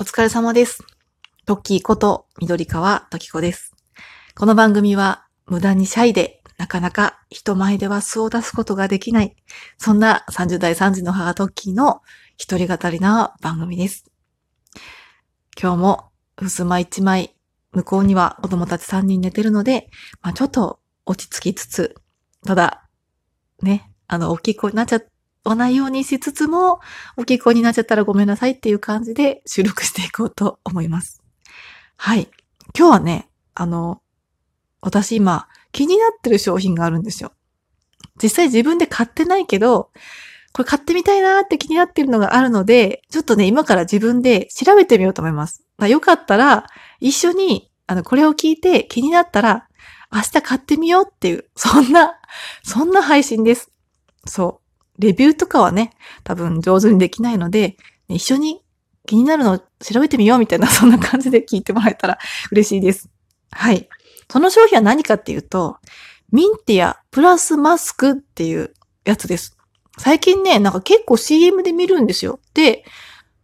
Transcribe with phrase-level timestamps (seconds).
[0.00, 0.84] お疲れ様です。
[1.44, 3.74] トッキーこと緑川トキコです。
[4.36, 9.34] この番組は無駄にシャイでなかなか人前では素を出すことができない、
[9.76, 12.00] そんな30代3児の母トッキーの
[12.36, 14.04] 一人語りな番組です。
[15.60, 17.34] 今日も襖一枚、
[17.72, 19.90] 向こうには子供たち3人寝てるので、
[20.22, 21.96] まあ、ちょっと落ち着きつつ、
[22.46, 22.88] ただ、
[23.62, 25.08] ね、あの、大きい子になっちゃって
[25.44, 26.80] わないようにしつつも、
[27.16, 31.22] 大きい子になっちゃったらごめんなさいっていう感じで収録していこうと思います。
[31.96, 32.28] はい。
[32.76, 34.02] 今日はね、あの、
[34.80, 37.32] 私今気になってる商品があるんですよ。
[38.22, 39.90] 実際自分で買ってないけど、
[40.52, 45.64] これ買ってみたいなーって気になってるのがあるので、ちょっとね、今から自分で調べてみようと思います。
[45.76, 46.66] まあ、よかったら、
[47.00, 49.68] 一緒に、あの、これを聞いて気になったら、
[50.12, 52.18] 明日買ってみようっていう、そんな、
[52.64, 53.70] そんな配信です。
[54.26, 54.67] そう。
[54.98, 55.92] レビューとかはね、
[56.24, 57.76] 多分上手にできないので、
[58.08, 58.62] 一緒に
[59.06, 62.18] 気になるのを調べてみようみたいな、 そんな感じで聞いてもらえたら
[62.52, 63.08] 嬉しいです。
[63.50, 63.88] はい。
[64.30, 65.78] その商品は何かっていうと、
[66.30, 68.74] ミンティアプラスマスクっていう
[69.04, 69.56] やつです。
[69.98, 72.38] 最近ね、なんか結構 CM で見るんですよ。
[72.54, 72.84] で、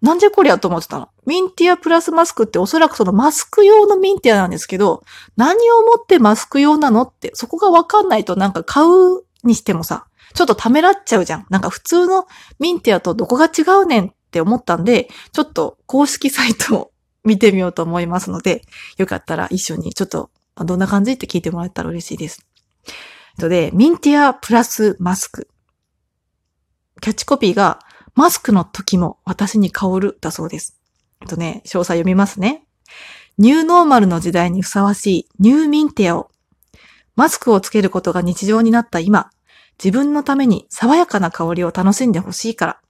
[0.02, 1.08] なんじゃこりゃと思ってたの。
[1.24, 5.02] ミンティアプラスマスクっておそらくそのマスク用のミンティアなんですけど、
[5.36, 11.46] 何をもってマスク用なのって、そこがわかんないとなんか買うにしてもさ、ちょっとためらっちゃうじゃん。
[11.48, 12.26] なんか普通の
[12.58, 16.90] ミンティアとどこが違うねんって思ったんで、ちょっと公式サイトを
[17.24, 18.62] 見てみようと思いますので、
[18.98, 22.44] よかったら一緒にちょっとどんな感じって聞いてもらえたら嬉しいです。
[23.38, 25.48] で、ミンティアプラスマスク。
[27.00, 27.80] キャッチコピーが、
[28.14, 30.76] マスクの時も私に香るだそうです。
[31.20, 32.66] えっとね、詳細読みますね。
[33.38, 36.30] ニューノーマルの時代にふさわしいニューミンティアを、
[37.16, 39.30] マスクをつけることが日常になった今、
[39.82, 42.80] 自分のために爽やかな香りを楽しんでほしいから。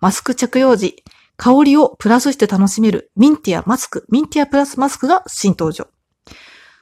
[0.00, 1.02] マスク着用時、
[1.36, 5.88] 香りをプラスして楽しめるミンティアマスク、ミンティアプラスマスクが新登場。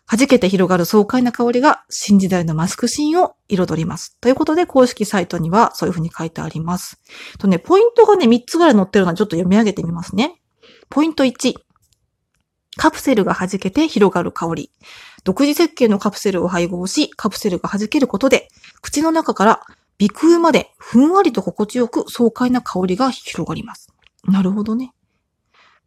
[0.06, 4.18] 弾けて広がる爽快な香りが新時代のマスクシーンを彩ります。
[4.20, 7.00] ということで、公式サイトにはそういう風に書いてあります。
[7.38, 10.40] とね、ポイントがね、3つぐらい載ってるのでちょっと読み上げてみますね。
[10.90, 11.54] ポイント1。
[12.76, 14.70] カプセルが弾けて広がる香り。
[15.24, 18.48] 独自設計のカプセルを配合し、カプセルが弾けることで、
[18.82, 19.60] 口の中から
[19.98, 23.92] 鼻腔までふんわりと心地よく爽快な香りが広がります。
[24.24, 24.92] なるほどね。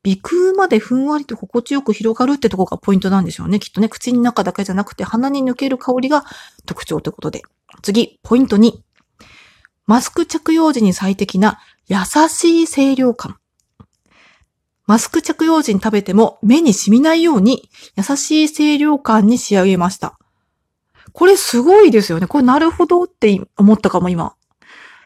[0.03, 3.59] 鼻腔までふんわりと心地よく広がるってとこがポイントなんでしょうね。
[3.59, 6.23] きっとね、口の中だけじゃなくて鼻に抜ける香りが
[6.65, 7.41] 特徴ということで。
[7.81, 8.71] 次、ポイント2。
[9.85, 11.97] マスク着用時に最適な優
[12.29, 13.37] しい清涼感。
[14.87, 20.17] マスク着用時に食べても目に染みないように優しい清涼感に仕上げました。
[21.13, 22.27] これすごいですよね。
[22.27, 24.33] これなるほどって思ったかも今。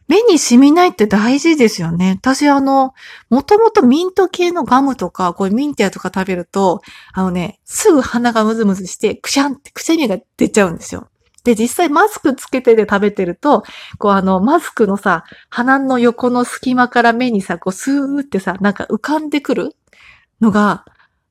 [0.07, 2.17] 目に染みないって大事ですよね。
[2.21, 2.93] 私あの、
[3.29, 6.81] もともとミント系のガムとか、こういうミンティアとか食べると、
[7.13, 11.07] あのね、すぐ鼻がムズムズして、くしゃんってくしゃみが出ちゃうんですよ。
[11.43, 13.63] で、実際マスクつけてで食べてると、
[13.97, 19.75] こうあの、マスクのさ、鼻の横の隙間から目にさ、こうスーってさ、なんか浮かんでくる
[20.39, 20.85] のが、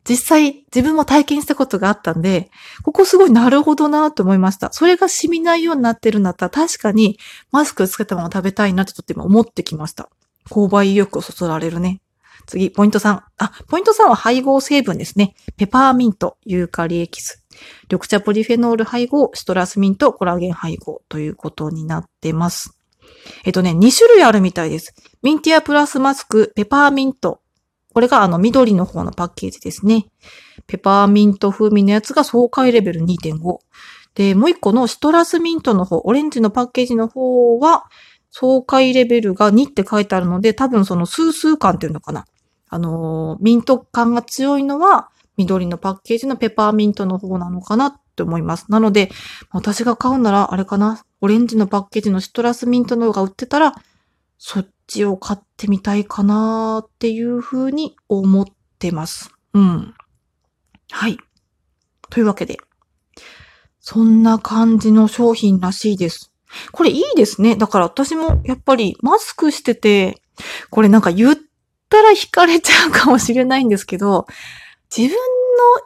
[0.09, 2.51] 実際自分も体験したことがあったんで、
[2.83, 4.73] ここすごいなるほどなと思いました。
[4.73, 7.19] それが染みないようになってるんだったら確かに
[7.53, 10.09] マスクつけたまま食べたいなってちょっと今思ってきました。
[10.49, 12.01] 購買意欲をそそられるね。
[12.47, 13.21] 次、ポイント3。
[13.39, 15.35] あ、ポイント3は配合成分ですね。
[15.57, 17.45] ペパーミント、ユーカリエキス、
[17.85, 22.77] 緑茶ポリフェノール配合、シトラスミント、コラーゲン配合ということになってます。
[23.45, 24.95] えっとね、2種類あるみたいです。
[25.23, 27.41] ミンティアプラスマスク、ペパーミント。
[27.93, 30.07] これがあの緑の方のパッケージですね。
[30.67, 33.59] ペパーミント風味のやつが爽快レベル2.5。
[34.15, 37.85] で、もう一個のシトラスミントの方、オレンジのパッケージの方は、
[38.31, 42.27] 爽快レベルが2って書いてあるので、多分そのスースー感っていうのかな。
[42.69, 48.67] あのー、ミント感が強いのは、緑のパッケージのペパーミントの方なのかなって思います。
[48.69, 49.11] なので、
[49.51, 51.03] 私が買うなら、あれかな？
[51.21, 53.75] オレンジのパッケージのシトラスミントの方が売ってたら、
[54.39, 58.45] そっちを買ってみたいかなっていうふうに思っ
[58.79, 59.33] てます。
[59.55, 59.95] うん。
[60.91, 61.19] はい。
[62.09, 62.59] というわけで、
[63.81, 66.30] そんな感じの商品らしいです。
[66.73, 67.57] これいいですね。
[67.57, 70.21] だから私もやっぱりマスクしてて、
[70.71, 71.37] これなんか言っ
[71.89, 74.27] たら惹かれちゃうかもしれないんですけど、
[74.95, 75.19] 自分の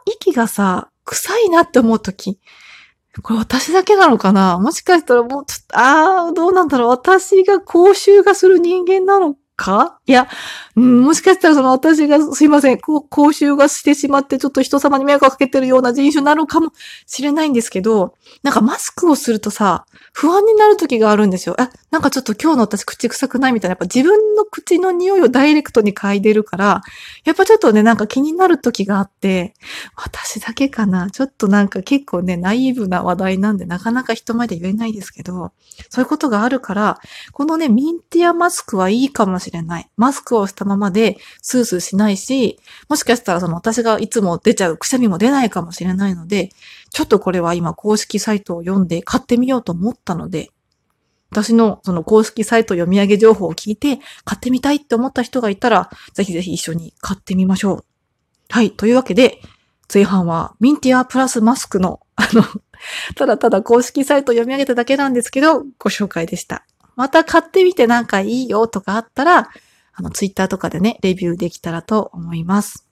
[0.05, 2.39] 息がさ、臭いなって思うとき、
[3.21, 4.57] これ私だけなのかな？
[4.59, 6.89] もしかしたらもうちょっと、あー、どうなんだろう？
[6.89, 9.99] 私が口臭がする人間なのか？
[10.07, 10.27] いや、
[10.75, 16.71] うん、もしかしたらその私がすいません、こう、講習がしてしまってちょっと人様に迷惑をかけてるような人種なのかも
[17.07, 18.13] しれないんですけど、
[18.43, 21.55] なんかマスクをするとさ、不安になる時があるんですよ。
[21.59, 26.83] あ、なんかちょっと今日の私口臭くないみたいな、やっぱ自分の口の匂いをダイレクトに嗅いでるから、
[27.23, 29.55] やっぱちょっとね、なんか気になる時があって、
[29.95, 31.09] 私だけかな。
[31.09, 35.51] ちょっとなんか結構ね、ナイーブな話題なんでなかなか人前で言えないですけど、
[35.89, 36.99] そういうことがあるから、
[37.31, 39.89] このね、ミンティアマスクはいいかもしれない。
[39.97, 42.59] マスクをしたままでスースーしないし、
[42.89, 46.49] もしかしたらその私がいつも出ちゃうくしゃみも出ないかもしれないので、
[46.91, 50.49] ちょっとこれは今公式サイトを読んで買ってみようと思ったので、
[51.31, 57.85] 私のその公式サイト読み上げ情報を聞いて買ってみたいって思った人がいたら、ぜひぜひ一緒に買ってみましょう。
[58.49, 58.71] はい。
[58.71, 59.41] というわけで、
[59.87, 62.43] 追販はミンティアプラスマスクの、あの、
[63.15, 66.65] ただただ公式サイト読み上げただけなんですけど、ご紹介でした。
[66.95, 69.49] また買ってみてなんかいいよとかあったら、
[69.95, 72.87] あの、ツイッターとかでね、レビューできたらと思います。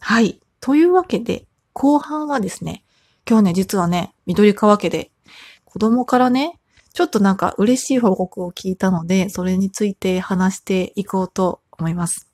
[0.00, 0.40] はい。
[0.60, 2.84] というわけで、後半はですね、
[3.28, 5.10] 今日ね、実はね、緑川家で、
[5.64, 6.60] 子供からね、
[6.92, 12.28] ちょっとなんか嬉しい報告を聞いたので、それについて話していこうと思います。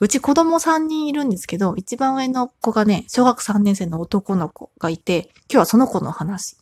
[0.00, 6.56] うち子供3人いるんですけど、一番上の子がね、小学3年生の男の子がいて、今日はその子の話。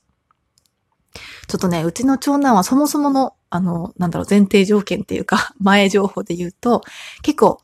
[1.46, 6.82] ちょっとね、うちの長男はそもそもの、あの、なんだろう、前提条件っていうか、 前情報で言うと、
[7.22, 7.60] 結構、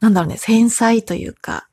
[0.00, 1.68] なんだろうね、繊細というか、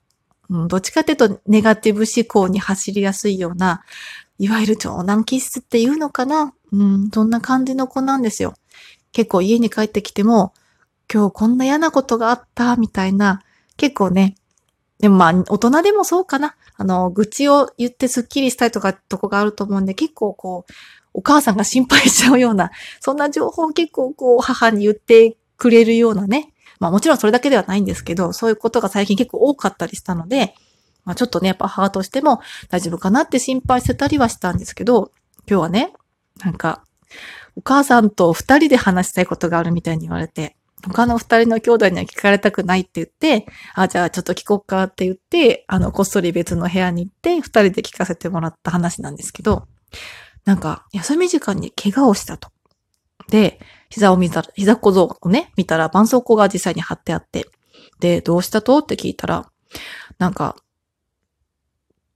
[0.50, 3.84] うん、どっちかっていうとネガティブ思考に走りやすいような、
[4.40, 6.54] いわゆる長男気質っていうのかな？
[6.72, 8.56] うん、そんな感じの子なんですよ。
[9.12, 10.54] 結構家に帰ってきても、
[11.12, 13.44] 今日こんな嫌なことがあった、みたいな、
[13.78, 14.36] 結構ね、
[15.00, 16.56] でもまあ、大人でもそうかな。
[16.76, 20.72] あの、愚痴を言ってスッキリしたいとか、とこがあると思うんで、結構こう、
[21.14, 26.54] お母さんが心配しちゃうような、そんな情報を結構こう、母に言ってくれるようなね。
[26.80, 30.56] まあもちろんそれだけではないんですけど、そういうことが最近結構多かったりしたので、
[31.06, 35.12] まあちょっとね、やっぱ母としても大丈夫かなって心配してたりはしたんですけど、
[35.48, 35.94] 今日はね、
[36.44, 36.84] なんか、
[37.56, 40.56] お母さんと二人で話したいことがあるみたいに言われて、
[40.86, 43.46] 他の二人の兄弟には聞かれたくないって言って、
[43.76, 49.68] あ、じゃあちょっと聞こうかって言って、あの、こっそり別の部屋に行って、二人で聞かせてもらった話なんですけど、
[50.46, 52.50] なんか、休み時間に怪我をしたと。
[53.30, 53.60] で、
[53.90, 57.48] 膝を見たら、膝小僧をね、見たら、絆創膏が実際に貼ってあって、
[58.00, 58.80] で、どうしたと？
[58.80, 59.50] って聞いたら、
[60.18, 60.56] なんか、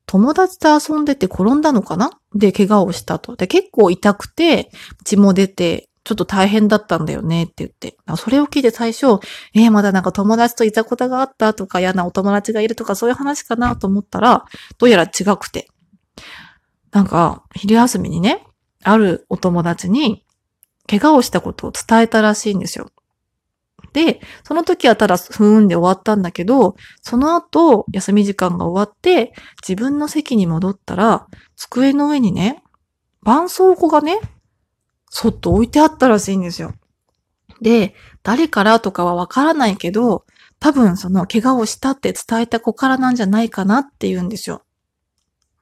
[0.06, 2.12] 友達と遊んでて転んだのかな？
[2.34, 3.36] で、怪我をしたと。
[3.36, 4.72] で、結構痛くて、
[5.06, 7.44] 血も出て、ちょっと大変だったんだよね？
[7.44, 7.98] って言って。
[8.16, 9.20] それを聞いて最初、
[9.54, 14.46] えー、まだなんか友達といたことがあったとか嫌なお友達がいるとかそういう話かなと思ったら、
[14.78, 15.68] どうやら違くて。
[16.98, 18.44] なんか、昼休みにね、
[18.82, 20.26] あるお友達に、
[20.90, 22.90] 怪我をしたことを伝えたらしいんですよ。
[23.94, 32.64] で、その時はただふーんで終わったんだけど、その後、休み時間が終わって、自分の席に戻ったら、机の上にね、
[33.24, 34.20] 絆創膏がね、
[35.12, 36.74] そっと置いてあったらしいんですよ。
[37.62, 40.26] で、誰からとかはわからないけど、
[40.60, 44.64] 多分その怪我をしたって伝えた子からなんじゃないかなって言うんですよ。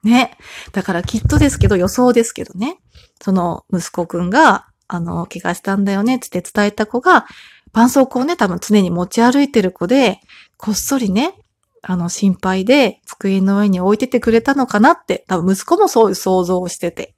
[0.06, 0.38] ね。
[0.72, 2.78] だからきっとですけど、予想ですけどね。
[3.22, 7.25] その息子くんが、あの、怪我したんだよねって伝えた子が、
[7.74, 10.19] 絆創膏をね、多分常に持ち歩いてる子で、
[10.57, 11.34] こっそりね、
[11.81, 17.16] あの、心配で机の上に置いててくれたのかなって、多分息子もそういう想像をしてて。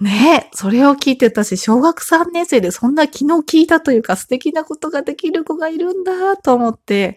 [0.00, 7.16] ねえ、それを聞いてたし、小学3年生でそんな昨日聞いたというか素敵なことができる子がいるんだと思って、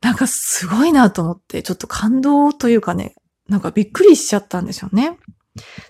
[0.00, 3.14] なんかすごいなと思って、ちょっと感動というかね、
[3.48, 5.18] なんかびっくりしちゃったんですよね。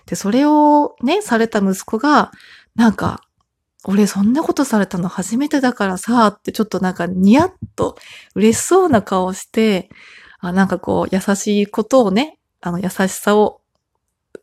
[0.05, 2.31] で、それをね、された息子が、
[2.75, 3.21] なんか、
[3.85, 7.95] 俺そんなことされたの初めてだからさ、ってちょっとなんかニヤッと
[8.33, 9.89] 嬉しそうな顔して、
[10.39, 13.61] あなんかこう優しいことをね、あの優しさを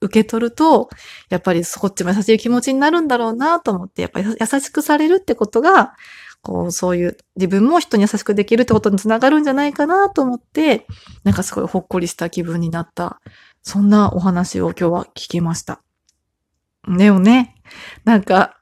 [0.00, 0.88] 受け取ると、
[1.28, 5.94] やっぱりこっちも優しい気持ちになるんだろうなと思って、やっぱり優しくされるってことが、
[6.42, 10.86] こう、そういう自分も人に優しくできるってことにつながるんじゃないかなと思って、
[11.24, 13.20] なんかすごいほっこりした気分になった、
[13.62, 15.80] そんなお話を今日は聞きました。
[16.88, 17.54] でもね、
[18.04, 18.58] なんか、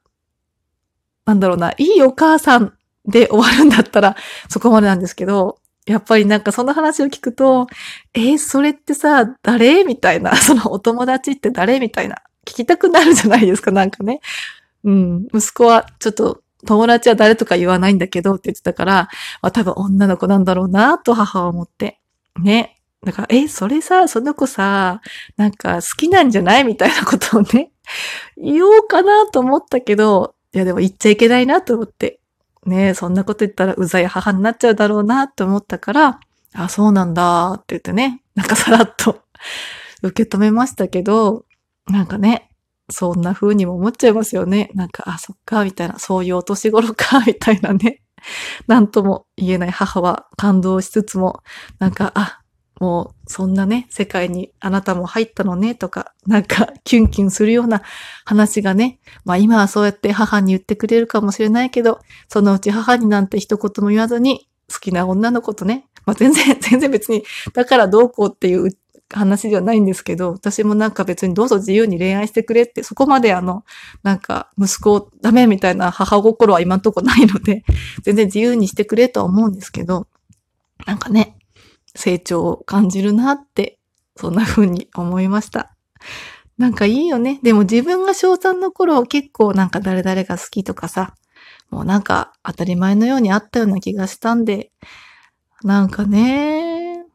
[1.25, 2.75] なんだろうな、いいお母さん
[3.07, 4.17] で終わるんだったら
[4.49, 7.67] そこまでなんですけど、やっぱりなんかその話を聞くと、
[8.15, 14.21] えー、それってさ、誰みたいな、そのお友達って誰みたいな、聞きたくなるじゃないですか、なんかね。
[14.85, 19.09] うん、息子はちょっと友達は誰とか言わないんだけどって言ってたから、
[19.43, 22.01] まあ、多分女の子なんだろうなと母は思って。
[22.41, 22.77] ね。
[23.03, 25.01] だから、え、それさ、その子さ、
[25.37, 27.71] なんか好きなんじゃないみたいなことをね、
[28.37, 32.21] 言おうかなと思ったけど、いやでも言っちゃいけないなと思って。
[32.67, 36.21] ねそんなこと言ったらうざい母になっちゃうだろうなって思ったから、
[36.53, 39.23] あ、そうなんだって言ってね、なんかさらっと
[40.03, 41.47] 受け止めましたけど、
[41.87, 42.50] なんかね、
[42.91, 44.71] そんな風にも思っちゃいますよね。
[44.75, 48.03] なんか、あ、そっか、みたいな、そういうお年頃か、 みたいなね。
[48.67, 51.43] なんとも言えない母は感動しつつも、
[51.79, 52.41] なんか、あ、
[52.81, 57.83] もうそんなね、世界にあなたも入ったのねとか、なんかキュンキュンするような
[58.25, 68.75] 話がね、まあ今はそうやって母に言ってくれるかもしれないけど、そのうち母になんて一言も言わずに、好きな女の子とね、まあ全然、全然別に、だからどうこうっていう
[69.19, 73.65] 話ではないんですけど、私もなんか別にどうぞ自由に恋愛してくれって、そこまであの、
[74.03, 77.65] なんか息子をダメみたいな母心は今んとこないので、
[78.03, 80.07] 全然自由にしてくれとは思うんですけど、
[80.87, 81.37] なんかね、
[81.95, 83.79] 成長を感じるなって、
[84.17, 85.75] そんな風に思いました。
[86.59, 87.41] なんかいいよね。
[87.43, 91.15] でも自分が小3の頃結構なんか誰々が好きとかさ、
[91.71, 94.71] もうなんか当たり前のようにあったような気がしたんで、
[95.63, 96.70] なんかね、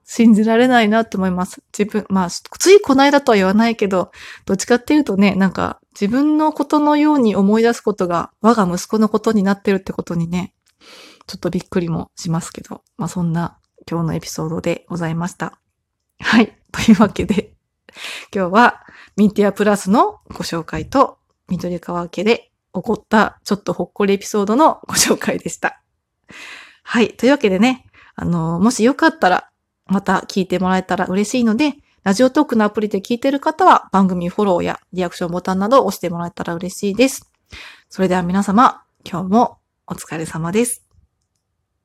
[0.06, 1.64] 信じられないなって思います。
[1.78, 4.12] 自分、まあ、ついこの間とは言わないけど、
[4.46, 10.54] どっちかっていうとね、なんか自分のことのように思い出すことが我が息子のことになってるってことにね、
[11.28, 13.58] ちょっとびっくりもしますけど、まあそんな
[13.90, 15.60] 今日のエピソードでございました。
[16.20, 16.56] はい。
[16.72, 17.54] というわけで、
[18.34, 18.82] 今日は
[19.16, 25.82] ミンティアプラスのご紹介と、緑川家で起こったちょっとほっこりエピソードのご紹介でした。
[26.84, 27.10] はい。
[27.16, 27.86] というわけでね、
[28.16, 29.50] あの、もしよかったら、
[29.88, 37.32] また聞いてもらえたら嬉しいので、ラジオトークのアプリで聞いている方は番組フォローやリアクションボタンなどを押してもらえたら嬉しいです。
[37.90, 40.85] それでは皆様、今日もお疲れ様です。